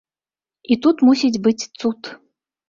І 0.73 0.77
тут 0.85 1.03
мусіць 1.09 1.41
быць 1.49 1.67
цуд. 1.79 2.11